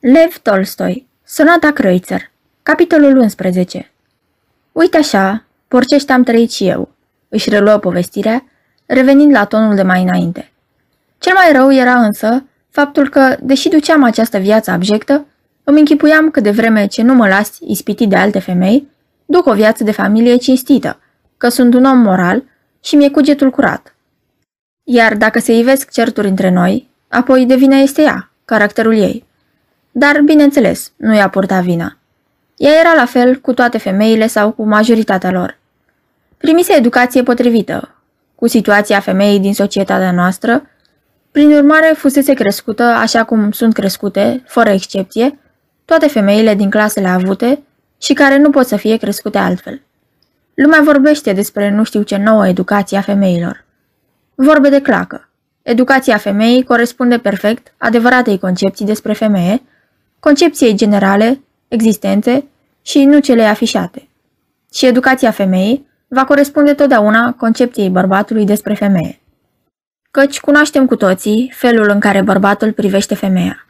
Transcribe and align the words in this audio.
Lev 0.00 0.38
Tolstoi 0.42 1.06
Sonata 1.24 1.72
Kreutzer 1.72 2.30
Capitolul 2.62 3.16
11 3.16 3.90
Uite 4.72 4.96
așa, 4.96 5.44
porcește 5.68 6.12
am 6.12 6.22
trăit 6.22 6.50
și 6.50 6.68
eu, 6.68 6.88
își 7.28 7.50
reluă 7.50 7.76
povestirea, 7.76 8.44
revenind 8.86 9.32
la 9.32 9.44
tonul 9.44 9.74
de 9.74 9.82
mai 9.82 10.02
înainte. 10.02 10.52
Cel 11.18 11.34
mai 11.34 11.52
rău 11.52 11.72
era 11.72 11.94
însă 11.94 12.44
faptul 12.70 13.08
că, 13.08 13.36
deși 13.40 13.68
duceam 13.68 14.02
această 14.02 14.38
viață 14.38 14.70
abjectă, 14.70 15.26
îmi 15.64 15.78
închipuiam 15.78 16.30
că 16.30 16.40
de 16.40 16.50
vreme 16.50 16.86
ce 16.86 17.02
nu 17.02 17.14
mă 17.14 17.28
las 17.28 17.58
ispitit 17.60 18.08
de 18.08 18.16
alte 18.16 18.38
femei, 18.38 18.88
duc 19.24 19.46
o 19.46 19.52
viață 19.52 19.84
de 19.84 19.92
familie 19.92 20.36
cinstită, 20.36 21.00
că 21.36 21.48
sunt 21.48 21.74
un 21.74 21.84
om 21.84 21.98
moral 21.98 22.44
și 22.80 22.96
mi-e 22.96 23.10
cugetul 23.10 23.50
curat. 23.50 23.94
Iar 24.82 25.16
dacă 25.16 25.38
se 25.38 25.52
ivesc 25.52 25.90
certuri 25.90 26.28
între 26.28 26.50
noi, 26.50 26.88
apoi 27.08 27.46
de 27.46 27.54
vină 27.54 27.76
este 27.76 28.02
ea, 28.02 28.30
caracterul 28.44 28.96
ei. 28.96 29.25
Dar, 29.98 30.20
bineînțeles, 30.20 30.92
nu 30.96 31.14
i-a 31.14 31.28
purtat 31.28 31.62
vina. 31.62 31.98
Ea 32.56 32.80
era 32.80 32.94
la 32.94 33.04
fel 33.04 33.36
cu 33.36 33.52
toate 33.52 33.78
femeile 33.78 34.26
sau 34.26 34.50
cu 34.50 34.66
majoritatea 34.66 35.30
lor. 35.30 35.58
Primise 36.36 36.72
educație 36.72 37.22
potrivită, 37.22 37.94
cu 38.34 38.46
situația 38.46 39.00
femeii 39.00 39.38
din 39.38 39.54
societatea 39.54 40.12
noastră, 40.12 40.62
prin 41.30 41.52
urmare 41.52 41.94
fusese 41.96 42.34
crescută 42.34 42.82
așa 42.82 43.24
cum 43.24 43.50
sunt 43.50 43.72
crescute, 43.72 44.42
fără 44.46 44.70
excepție, 44.70 45.38
toate 45.84 46.08
femeile 46.08 46.54
din 46.54 46.70
clasele 46.70 47.08
avute 47.08 47.62
și 47.98 48.12
care 48.12 48.38
nu 48.38 48.50
pot 48.50 48.66
să 48.66 48.76
fie 48.76 48.96
crescute 48.96 49.38
altfel. 49.38 49.82
Lumea 50.54 50.80
vorbește 50.84 51.32
despre 51.32 51.70
nu 51.70 51.84
știu 51.84 52.02
ce 52.02 52.16
nouă 52.16 52.48
educație 52.48 52.98
a 52.98 53.00
femeilor. 53.00 53.64
Vorbe 54.34 54.68
de 54.68 54.80
clacă. 54.80 55.28
Educația 55.62 56.16
femeii 56.16 56.64
corespunde 56.64 57.18
perfect 57.18 57.74
adevăratei 57.78 58.38
concepții 58.38 58.86
despre 58.86 59.12
femeie, 59.12 59.62
concepției 60.26 60.74
generale, 60.74 61.40
existente 61.68 62.44
și 62.82 63.04
nu 63.04 63.18
cele 63.18 63.42
afișate. 63.42 64.08
Și 64.72 64.86
educația 64.86 65.30
femeii 65.30 65.86
va 66.08 66.24
corespunde 66.24 66.72
totdeauna 66.74 67.32
concepției 67.32 67.88
bărbatului 67.88 68.44
despre 68.44 68.74
femeie. 68.74 69.20
Căci 70.10 70.40
cunoaștem 70.40 70.86
cu 70.86 70.96
toții 70.96 71.52
felul 71.54 71.88
în 71.88 72.00
care 72.00 72.20
bărbatul 72.20 72.72
privește 72.72 73.14
femeia. 73.14 73.66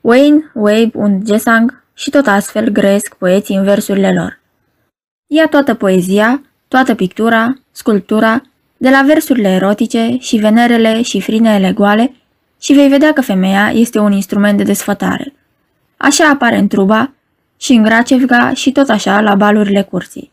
Wayne, 0.00 0.50
Wabe 0.54 0.90
und 0.94 1.22
Gesang 1.24 1.84
și 1.94 2.10
tot 2.10 2.26
astfel 2.26 2.68
grăiesc 2.68 3.14
poeții 3.14 3.56
în 3.56 3.64
versurile 3.64 4.12
lor. 4.12 4.40
Ia 5.26 5.46
toată 5.46 5.74
poezia, 5.74 6.42
toată 6.68 6.94
pictura, 6.94 7.54
sculptura, 7.70 8.42
de 8.76 8.90
la 8.90 9.02
versurile 9.06 9.48
erotice 9.48 10.16
și 10.18 10.36
venerele 10.36 11.02
și 11.02 11.20
frinele 11.20 11.72
goale 11.72 12.14
și 12.60 12.72
vei 12.72 12.88
vedea 12.88 13.12
că 13.12 13.20
femeia 13.20 13.70
este 13.70 13.98
un 13.98 14.12
instrument 14.12 14.56
de 14.56 14.62
desfătare. 14.62 15.32
Așa 16.02 16.28
apare 16.28 16.58
în 16.58 16.68
truba 16.68 17.12
și 17.56 17.72
în 17.72 17.82
Gracevga 17.82 18.52
și 18.54 18.72
tot 18.72 18.88
așa 18.88 19.20
la 19.20 19.34
balurile 19.34 19.82
curții. 19.82 20.32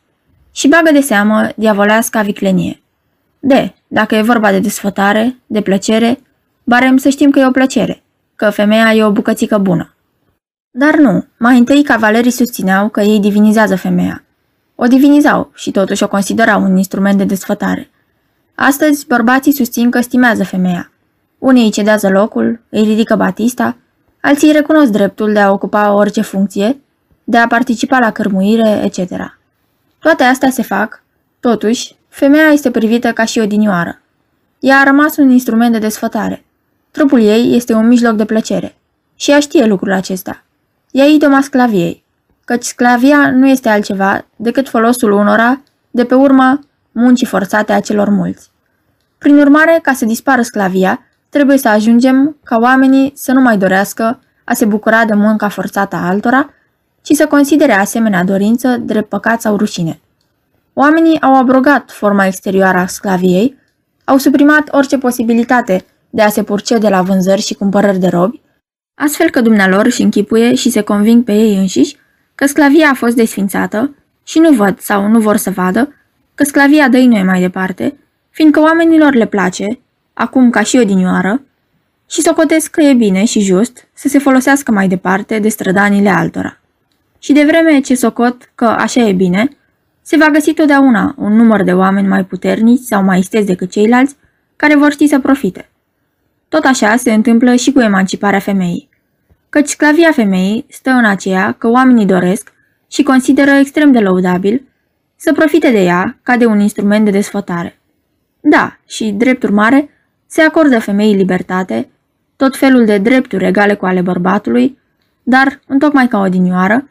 Și 0.52 0.68
bagă 0.68 0.92
de 0.92 1.02
seamă 1.02 1.50
diavoleasca 1.56 2.22
viclenie. 2.22 2.82
De, 3.40 3.74
dacă 3.88 4.16
e 4.16 4.22
vorba 4.22 4.52
de 4.52 4.60
desfătare, 4.60 5.36
de 5.46 5.62
plăcere, 5.62 6.20
barem 6.64 6.98
să 6.98 7.10
știm 7.10 7.30
că 7.30 7.40
e 7.40 7.46
o 7.46 7.52
plăcere, 7.52 8.04
că 8.36 8.50
femeia 8.50 8.94
e 8.94 9.04
o 9.04 9.12
bucățică 9.12 9.58
bună. 9.58 9.94
Dar 10.72 10.96
nu, 10.96 11.26
mai 11.38 11.58
întâi 11.58 11.84
cavalerii 11.84 12.32
susțineau 12.32 12.90
că 12.90 13.02
ei 13.02 13.20
divinizează 13.20 13.76
femeia. 13.76 14.24
O 14.76 14.86
divinizau 14.86 15.52
și 15.56 15.72
totuși 15.72 16.04
o 16.04 16.08
considerau 16.08 16.64
un 16.64 16.78
instrument 16.78 17.18
de 17.18 17.24
desfătare. 17.24 17.90
Astăzi, 18.56 19.08
bărbații 19.08 19.54
susțin 19.54 19.90
că 19.90 20.02
stimează 20.02 20.44
femeia. 20.44 20.92
Unii 21.38 21.64
îi 21.64 21.72
cedează 21.72 22.10
locul, 22.10 22.62
îi 22.70 22.84
ridică 22.84 23.16
batista, 23.16 23.78
alții 24.22 24.52
recunosc 24.52 24.92
dreptul 24.92 25.34
de 25.34 25.40
a 25.40 25.52
ocupa 25.52 25.94
orice 25.94 26.22
funcție, 26.22 26.82
de 27.24 27.38
a 27.38 27.48
participa 27.48 28.00
la 28.00 28.12
cărmuire, 28.12 28.82
etc. 28.84 29.38
Toate 30.00 30.24
astea 30.24 30.50
se 30.50 30.62
fac, 30.62 31.04
totuși, 31.40 31.96
femeia 32.08 32.48
este 32.48 32.72
privită 32.72 33.14
ca 33.14 33.26
și 33.26 33.40
o 33.40 33.46
dinioară. 33.46 34.02
Ea 34.60 34.78
a 34.78 34.84
rămas 34.84 35.18
un 35.18 35.30
instrument 35.30 35.72
de 35.72 35.80
desfătare. 35.80 36.44
Trupul 36.92 37.22
ei 37.22 37.56
este 37.56 37.74
un 37.74 37.88
mijloc 37.88 38.16
de 38.16 38.26
plăcere. 38.26 38.76
Și 39.16 39.32
ea 39.32 39.40
știe 39.40 39.66
lucrul 39.66 39.92
acesta. 39.92 40.44
Ea 40.92 41.06
e 41.06 41.14
idoma 41.14 41.42
sclaviei, 41.42 42.04
căci 42.46 42.64
sclavia 42.64 43.32
nu 43.32 43.48
este 43.48 43.70
altceva 43.70 44.26
decât 44.36 44.70
folosul 44.70 45.12
unora 45.12 45.62
de 45.92 46.06
pe 46.06 46.16
urma 46.16 46.60
muncii 46.92 47.28
forțate 47.28 47.74
a 47.74 47.80
celor 47.80 48.10
mulți. 48.10 48.52
Prin 49.18 49.38
urmare, 49.38 49.80
ca 49.82 49.94
să 49.94 50.06
dispară 50.06 50.42
sclavia, 50.42 51.06
trebuie 51.30 51.58
să 51.58 51.68
ajungem 51.68 52.38
ca 52.44 52.58
oamenii 52.62 53.12
să 53.16 53.32
nu 53.32 53.42
mai 53.42 53.58
dorească 53.58 54.20
a 54.44 54.54
se 54.54 54.66
bucura 54.66 55.06
de 55.06 55.14
munca 55.14 55.50
forțată 55.50 55.96
a 55.96 56.08
altora, 56.08 56.54
ci 57.02 57.14
să 57.14 57.28
considere 57.28 57.74
asemenea 57.74 58.24
dorință 58.24 58.78
drept 58.78 59.10
păcat 59.10 59.42
sau 59.42 59.58
rușine. 59.58 60.00
Oamenii 60.74 61.22
au 61.22 61.36
abrogat 61.36 61.92
forma 61.92 62.26
exterioară 62.26 62.78
a 62.78 62.86
sclaviei, 62.86 63.58
au 64.04 64.18
suprimat 64.18 64.68
orice 64.72 64.98
posibilitate 64.98 65.86
de 66.10 66.22
a 66.22 66.30
se 66.30 66.44
purcede 66.44 66.90
la 66.90 67.02
vânzări 67.02 67.42
și 67.42 67.54
cumpărări 67.54 68.00
de 68.00 68.08
robi, 68.08 68.42
astfel 69.02 69.30
că 69.30 69.42
dumnealor 69.42 69.86
își 69.86 70.02
închipuie 70.02 70.56
și 70.56 70.70
se 70.70 70.82
conving 70.82 71.24
pe 71.24 71.34
ei 71.34 71.56
înșiși 71.56 71.98
că 72.36 72.46
sclavia 72.46 72.90
a 72.90 72.94
fost 72.94 73.16
desfințată 73.16 73.96
și 74.24 74.40
nu 74.40 74.52
văd 74.52 74.80
sau 74.80 75.08
nu 75.08 75.20
vor 75.20 75.38
să 75.38 75.50
vadă 75.50 75.94
că 76.36 76.44
sclavia 76.44 76.90
dăinuie 76.90 77.24
mai 77.24 77.40
departe, 77.40 77.98
fiindcă 78.30 78.60
oamenilor 78.60 79.14
le 79.14 79.26
place, 79.26 79.80
acum 80.20 80.50
ca 80.50 80.64
și 80.64 80.78
odinioară, 80.78 81.42
și 82.10 82.22
socotesc 82.22 82.72
că 82.72 82.82
e 82.82 82.94
bine 82.94 83.26
și 83.26 83.40
just 83.40 83.88
să 83.94 84.08
se 84.08 84.20
folosească 84.20 84.72
mai 84.72 84.88
departe 84.88 85.40
de 85.40 85.50
strădanile 85.50 86.10
altora. 86.10 86.60
Și 87.20 87.34
de 87.34 87.44
vreme 87.44 87.80
ce 87.80 87.96
socot 87.96 88.52
că 88.56 88.66
așa 88.66 89.02
e 89.02 89.14
bine, 89.14 89.48
se 90.02 90.18
va 90.18 90.30
găsi 90.30 90.54
totdeauna 90.54 91.16
un 91.18 91.36
număr 91.36 91.64
de 91.64 91.74
oameni 91.74 92.08
mai 92.08 92.26
puternici 92.26 92.82
sau 92.82 93.04
mai 93.04 93.20
isteți 93.20 93.46
decât 93.46 93.72
ceilalți 93.72 94.16
care 94.56 94.76
vor 94.76 94.92
ști 94.92 95.08
să 95.08 95.20
profite. 95.20 95.70
Tot 96.50 96.64
așa 96.64 96.96
se 96.96 97.14
întâmplă 97.14 97.56
și 97.56 97.72
cu 97.72 97.80
emanciparea 97.80 98.40
femeii. 98.40 98.90
Căci 99.50 99.68
sclavia 99.68 100.12
femeii 100.12 100.66
stă 100.70 100.90
în 100.90 101.06
aceea 101.06 101.52
că 101.52 101.68
oamenii 101.68 102.06
doresc 102.06 102.54
și 102.92 103.04
consideră 103.04 103.52
extrem 103.52 103.92
de 103.92 104.00
lăudabil 104.00 104.68
să 105.16 105.34
profite 105.34 105.72
de 105.72 105.84
ea 105.84 106.20
ca 106.24 106.38
de 106.38 106.46
un 106.46 106.60
instrument 106.60 107.06
de 107.06 107.12
desfătare. 107.12 107.80
Da, 108.42 108.78
și, 108.88 109.12
drept 109.12 109.44
urmare, 109.44 109.90
se 110.32 110.42
acordă 110.42 110.80
femeii 110.80 111.16
libertate, 111.16 111.90
tot 112.36 112.58
felul 112.58 112.86
de 112.86 112.98
drepturi 112.98 113.46
egale 113.46 113.76
cu 113.76 113.86
ale 113.86 114.02
bărbatului, 114.02 114.78
dar, 115.24 115.60
întocmai 115.68 116.08
ca 116.08 116.20
o 116.20 116.28
dinioară, 116.28 116.90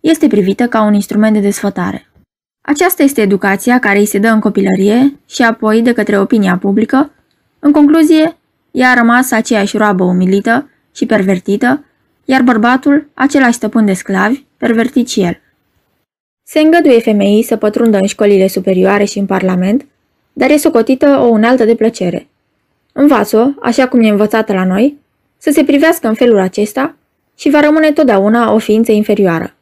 este 0.00 0.26
privită 0.26 0.68
ca 0.68 0.82
un 0.82 0.94
instrument 0.94 1.32
de 1.32 1.40
desfătare. 1.40 2.08
Aceasta 2.60 3.02
este 3.02 3.20
educația 3.20 3.78
care 3.78 3.98
îi 3.98 4.06
se 4.06 4.18
dă 4.18 4.28
în 4.28 4.40
copilărie 4.40 5.18
și 5.28 5.42
apoi 5.42 5.82
de 5.82 5.92
către 5.92 6.18
opinia 6.18 6.56
publică. 6.56 7.10
În 7.58 7.72
concluzie, 7.72 8.36
ea 8.70 8.90
a 8.90 8.94
rămas 8.94 9.30
aceeași 9.30 9.76
roabă 9.76 10.04
umilită 10.04 10.70
și 10.94 11.06
pervertită, 11.06 11.84
iar 12.24 12.42
bărbatul 12.42 13.10
același 13.14 13.52
stăpân 13.52 13.84
de 13.84 13.92
sclavi, 13.92 14.44
pervertit 14.56 15.08
și 15.08 15.20
el. 15.22 15.40
Se 16.46 16.60
îngăduie 16.60 17.00
femeii 17.00 17.42
să 17.42 17.56
pătrundă 17.56 17.96
în 17.96 18.06
școlile 18.06 18.46
superioare 18.46 19.04
și 19.04 19.18
în 19.18 19.26
parlament, 19.26 19.86
dar 20.32 20.50
e 20.50 20.56
socotită 20.56 21.06
o 21.06 21.26
unealtă 21.26 21.64
de 21.64 21.74
plăcere. 21.74 22.28
Învață-o, 22.92 23.48
așa 23.62 23.88
cum 23.88 24.00
e 24.00 24.08
învățată 24.08 24.52
la 24.52 24.64
noi, 24.64 24.98
să 25.38 25.50
se 25.50 25.64
privească 25.64 26.08
în 26.08 26.14
felul 26.14 26.38
acesta 26.38 26.96
și 27.36 27.50
va 27.50 27.60
rămâne 27.60 27.92
totdeauna 27.92 28.52
o 28.52 28.58
ființă 28.58 28.92
inferioară. 28.92 29.54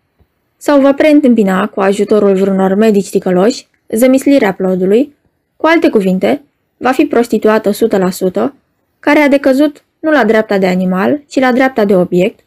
Sau 0.56 0.80
va 0.80 0.94
preîntâmpina 0.94 1.66
cu 1.66 1.80
ajutorul 1.80 2.34
vreunor 2.34 2.74
medici 2.74 3.10
ticăloși 3.10 3.66
zămislirea 3.88 4.52
plodului, 4.52 5.14
cu 5.56 5.66
alte 5.66 5.88
cuvinte, 5.88 6.42
va 6.76 6.90
fi 6.90 7.04
prostituată 7.04 7.70
100%, 7.70 7.74
care 9.00 9.18
a 9.18 9.28
decăzut 9.28 9.84
nu 10.00 10.10
la 10.10 10.24
dreapta 10.24 10.58
de 10.58 10.66
animal, 10.66 11.22
ci 11.28 11.40
la 11.40 11.52
dreapta 11.52 11.84
de 11.84 11.96
obiect, 11.96 12.40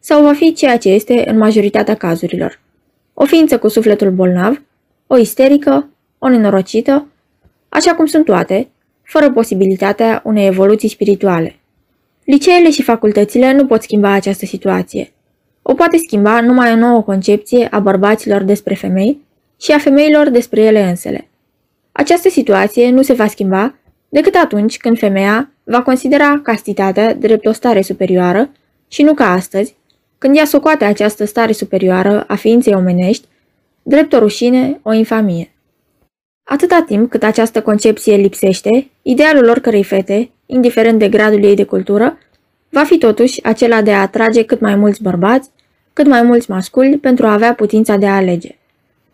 sau 0.00 0.22
va 0.22 0.32
fi 0.32 0.52
ceea 0.52 0.78
ce 0.78 0.88
este 0.88 1.24
în 1.26 1.38
majoritatea 1.38 1.94
cazurilor 1.94 2.58
o 3.20 3.24
ființă 3.24 3.58
cu 3.58 3.68
sufletul 3.68 4.10
bolnav, 4.10 4.62
o 5.06 5.16
isterică, 5.16 5.88
o 6.18 6.28
nenorocită, 6.28 7.06
așa 7.68 7.94
cum 7.94 8.06
sunt 8.06 8.24
toate, 8.24 8.68
fără 9.08 9.30
posibilitatea 9.30 10.20
unei 10.24 10.46
evoluții 10.46 10.88
spirituale. 10.88 11.56
Liceele 12.24 12.70
și 12.70 12.82
facultățile 12.82 13.52
nu 13.52 13.66
pot 13.66 13.82
schimba 13.82 14.10
această 14.10 14.46
situație. 14.46 15.12
O 15.62 15.74
poate 15.74 15.96
schimba 15.96 16.40
numai 16.40 16.72
o 16.72 16.76
nouă 16.76 17.02
concepție 17.02 17.68
a 17.70 17.78
bărbaților 17.78 18.42
despre 18.42 18.74
femei 18.74 19.20
și 19.60 19.72
a 19.72 19.78
femeilor 19.78 20.28
despre 20.28 20.60
ele 20.60 20.82
însele. 20.82 21.28
Această 21.92 22.28
situație 22.28 22.90
nu 22.90 23.02
se 23.02 23.12
va 23.12 23.26
schimba 23.26 23.74
decât 24.08 24.34
atunci 24.34 24.76
când 24.76 24.98
femeia 24.98 25.50
va 25.64 25.82
considera 25.82 26.40
castitatea 26.42 27.14
drept 27.14 27.46
o 27.46 27.52
stare 27.52 27.82
superioară 27.82 28.50
și 28.88 29.02
nu 29.02 29.14
ca 29.14 29.32
astăzi, 29.32 29.74
când 30.18 30.36
ea 30.36 30.44
socoate 30.44 30.84
această 30.84 31.24
stare 31.24 31.52
superioară 31.52 32.24
a 32.26 32.34
ființei 32.34 32.74
omenești, 32.74 33.26
drept 33.82 34.12
o 34.12 34.18
rușine, 34.18 34.80
o 34.82 34.92
infamie. 34.92 35.52
Atâta 36.50 36.82
timp 36.86 37.10
cât 37.10 37.22
această 37.22 37.62
concepție 37.62 38.16
lipsește, 38.16 38.90
idealul 39.02 39.48
oricărei 39.48 39.84
fete, 39.84 40.30
indiferent 40.46 40.98
de 40.98 41.08
gradul 41.08 41.44
ei 41.44 41.54
de 41.54 41.64
cultură, 41.64 42.18
va 42.68 42.84
fi 42.84 42.98
totuși 42.98 43.44
acela 43.44 43.82
de 43.82 43.92
a 43.92 44.00
atrage 44.00 44.42
cât 44.42 44.60
mai 44.60 44.74
mulți 44.74 45.02
bărbați, 45.02 45.50
cât 45.92 46.06
mai 46.06 46.22
mulți 46.22 46.50
masculi 46.50 46.98
pentru 46.98 47.26
a 47.26 47.32
avea 47.32 47.54
putința 47.54 47.96
de 47.96 48.06
a 48.06 48.14
alege. 48.14 48.58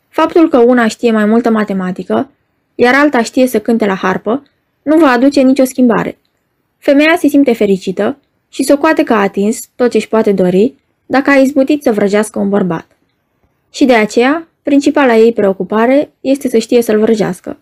Faptul 0.08 0.48
că 0.48 0.58
una 0.58 0.88
știe 0.88 1.10
mai 1.10 1.25
multă 1.25 1.50
matematică, 1.50 2.31
iar 2.75 2.94
alta 2.94 3.22
știe 3.22 3.46
să 3.46 3.60
cânte 3.60 3.86
la 3.86 3.94
harpă, 3.94 4.42
nu 4.82 4.98
va 4.98 5.10
aduce 5.10 5.40
nicio 5.40 5.64
schimbare. 5.64 6.19
Femeia 6.78 7.16
se 7.16 7.28
simte 7.28 7.52
fericită 7.52 8.16
și 8.48 8.62
socoate 8.62 9.02
că 9.02 9.12
a 9.12 9.20
atins 9.20 9.58
tot 9.76 9.90
ce 9.90 9.96
își 9.96 10.08
poate 10.08 10.32
dori 10.32 10.75
dacă 11.06 11.31
a 11.31 11.34
izbutit 11.34 11.82
să 11.82 11.92
vrăjească 11.92 12.38
un 12.38 12.48
bărbat. 12.48 12.86
Și 13.70 13.84
de 13.84 13.94
aceea, 13.94 14.48
principala 14.64 15.14
ei 15.16 15.32
preocupare 15.32 16.12
este 16.20 16.49
să 16.49 16.58
știe 16.58 16.82
să-l 16.82 16.99
vrăjească. 16.99 17.58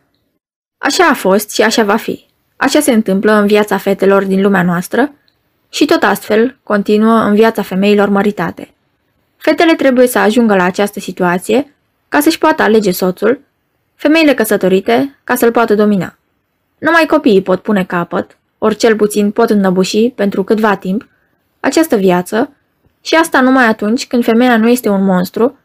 Așa 0.78 1.04
a 1.04 1.14
fost 1.14 1.50
și 1.50 1.62
așa 1.62 1.84
va 1.84 1.96
fi. 1.96 2.24
Așa 2.56 2.80
se 2.80 2.92
întâmplă 2.92 3.32
în 3.32 3.46
viața 3.46 3.76
fetelor 3.76 4.24
din 4.24 4.42
lumea 4.42 4.62
noastră 4.62 5.12
și 5.68 5.84
tot 5.84 6.02
astfel 6.02 6.58
continuă 6.62 7.22
în 7.22 7.34
viața 7.34 7.62
femeilor 7.62 8.08
măritate. 8.08 8.74
Fetele 9.36 9.74
trebuie 9.74 10.06
să 10.06 10.18
ajungă 10.18 10.54
la 10.54 10.64
această 10.64 11.00
situație 11.00 11.74
ca 12.08 12.20
să-și 12.20 12.38
poată 12.38 12.62
alege 12.62 12.90
soțul, 12.90 13.40
femeile 13.94 14.34
căsătorite 14.34 15.18
ca 15.24 15.34
să-l 15.34 15.50
poată 15.50 15.74
domina. 15.74 16.18
Numai 16.78 17.06
copiii 17.06 17.42
pot 17.42 17.62
pune 17.62 17.84
capăt, 17.84 18.36
ori 18.58 18.76
cel 18.76 18.96
puțin 18.96 19.30
pot 19.30 19.50
înnăbuși 19.50 20.08
pentru 20.08 20.44
câtva 20.44 20.76
timp, 20.76 21.08
această 21.60 21.96
viață 21.96 22.50
și 23.00 23.14
asta 23.14 23.40
numai 23.40 23.66
atunci 23.66 24.06
când 24.06 24.24
femeia 24.24 24.56
nu 24.56 24.68
este 24.68 24.88
un 24.88 25.04
monstru, 25.04 25.58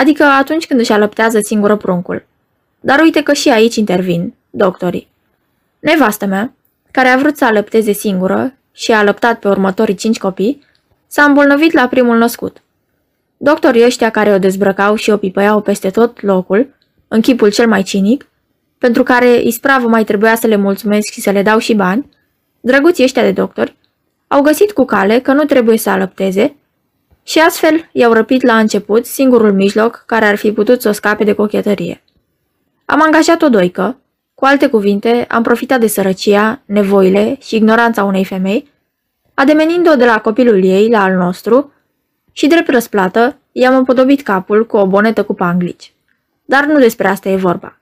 adică 0.00 0.24
atunci 0.24 0.66
când 0.66 0.80
își 0.80 0.92
alăptează 0.92 1.38
singură 1.40 1.76
pruncul. 1.76 2.26
Dar 2.80 3.00
uite 3.00 3.22
că 3.22 3.32
și 3.32 3.48
aici 3.48 3.76
intervin 3.76 4.34
doctorii. 4.50 5.08
Nevastă 5.78 6.26
mea, 6.26 6.52
care 6.90 7.08
a 7.08 7.16
vrut 7.16 7.36
să 7.36 7.44
alăpteze 7.44 7.92
singură 7.92 8.54
și 8.72 8.92
a 8.92 8.98
alăptat 8.98 9.38
pe 9.38 9.48
următorii 9.48 9.94
cinci 9.94 10.18
copii, 10.18 10.64
s-a 11.06 11.22
îmbolnăvit 11.22 11.72
la 11.72 11.88
primul 11.88 12.18
născut. 12.18 12.62
Doctorii 13.36 13.84
ăștia 13.84 14.10
care 14.10 14.32
o 14.32 14.38
dezbrăcau 14.38 14.94
și 14.94 15.10
o 15.10 15.16
pipăiau 15.16 15.60
peste 15.60 15.90
tot 15.90 16.22
locul, 16.22 16.74
în 17.08 17.20
chipul 17.20 17.50
cel 17.50 17.68
mai 17.68 17.82
cinic, 17.82 18.28
pentru 18.78 19.02
care 19.02 19.40
ispravă 19.42 19.88
mai 19.88 20.04
trebuia 20.04 20.34
să 20.34 20.46
le 20.46 20.56
mulțumesc 20.56 21.10
și 21.10 21.20
să 21.20 21.30
le 21.30 21.42
dau 21.42 21.58
și 21.58 21.74
bani, 21.74 22.08
drăguții 22.60 23.04
ăștia 23.04 23.22
de 23.22 23.32
doctori, 23.32 23.76
au 24.28 24.42
găsit 24.42 24.72
cu 24.72 24.84
cale 24.84 25.18
că 25.18 25.32
nu 25.32 25.44
trebuie 25.44 25.78
să 25.78 25.90
alăpteze 25.90 26.54
și 27.22 27.38
astfel 27.38 27.88
i-au 27.92 28.12
răpit 28.12 28.42
la 28.42 28.58
început 28.58 29.06
singurul 29.06 29.52
mijloc 29.52 30.02
care 30.06 30.24
ar 30.24 30.36
fi 30.36 30.52
putut 30.52 30.80
să 30.80 30.88
o 30.88 30.92
scape 30.92 31.24
de 31.24 31.32
cochetărie. 31.32 32.02
Am 32.84 33.02
angajat 33.02 33.42
o 33.42 33.48
doică, 33.48 34.00
cu 34.34 34.44
alte 34.44 34.68
cuvinte, 34.68 35.26
am 35.28 35.42
profitat 35.42 35.80
de 35.80 35.86
sărăcia, 35.86 36.62
nevoile 36.64 37.36
și 37.40 37.56
ignoranța 37.56 38.04
unei 38.04 38.24
femei, 38.24 38.70
ademenind-o 39.34 39.94
de 39.94 40.04
la 40.04 40.20
copilul 40.20 40.64
ei 40.64 40.88
la 40.88 41.02
al 41.02 41.14
nostru 41.14 41.72
și, 42.32 42.46
drept 42.46 42.68
răsplată, 42.68 43.36
i-am 43.52 43.76
împodobit 43.76 44.22
capul 44.22 44.66
cu 44.66 44.76
o 44.76 44.86
bonetă 44.86 45.22
cu 45.22 45.34
panglici. 45.34 45.92
Dar 46.44 46.64
nu 46.64 46.78
despre 46.78 47.08
asta 47.08 47.28
e 47.28 47.36
vorba. 47.36 47.80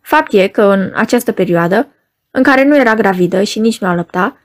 Fapt 0.00 0.32
e 0.32 0.46
că 0.46 0.62
în 0.62 0.92
această 0.94 1.32
perioadă, 1.32 1.88
în 2.30 2.42
care 2.42 2.64
nu 2.64 2.76
era 2.76 2.94
gravidă 2.94 3.42
și 3.42 3.58
nici 3.58 3.78
nu 3.78 3.88
alăpta, 3.88 4.36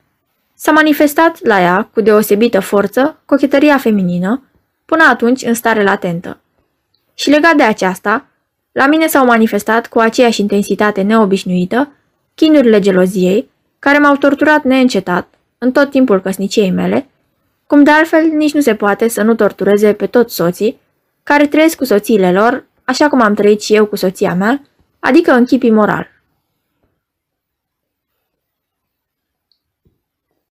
s-a 0.62 0.72
manifestat 0.72 1.40
la 1.44 1.62
ea 1.62 1.90
cu 1.94 2.02
deosebită 2.02 2.60
forță 2.60 3.22
cochetăria 3.26 3.78
feminină, 3.78 4.44
până 4.86 5.04
atunci 5.10 5.42
în 5.42 5.54
stare 5.54 5.84
latentă. 5.84 6.40
Și 7.14 7.30
legat 7.30 7.56
de 7.56 7.64
aceasta, 7.64 8.26
la 8.72 8.88
mine 8.88 9.08
s-au 9.08 9.26
manifestat 9.26 9.88
cu 9.88 10.00
aceeași 10.00 10.42
intensitate 10.42 11.02
neobișnuită 11.02 11.92
chinurile 12.36 12.80
geloziei, 12.80 13.50
care 13.80 13.98
m-au 13.98 14.16
torturat 14.16 14.64
neîncetat 14.64 15.28
în 15.58 15.72
tot 15.72 15.90
timpul 15.90 16.22
căsniciei 16.22 16.72
mele, 16.72 17.10
cum 17.68 17.84
de 17.84 17.92
altfel 17.92 18.28
nici 18.28 18.54
nu 18.54 18.62
se 18.62 18.76
poate 18.76 19.08
să 19.08 19.24
nu 19.24 19.36
tortureze 19.36 19.94
pe 19.94 20.08
toți 20.08 20.36
soții, 20.36 20.80
care 21.24 21.48
trăiesc 21.48 21.78
cu 21.78 21.84
soțiile 21.84 22.32
lor, 22.32 22.66
așa 22.84 23.10
cum 23.10 23.22
am 23.22 23.34
trăit 23.34 23.62
și 23.62 23.76
eu 23.76 23.86
cu 23.86 23.96
soția 23.96 24.34
mea, 24.34 24.62
adică 25.00 25.32
în 25.32 25.46
chip 25.46 25.64
imoral. 25.64 26.08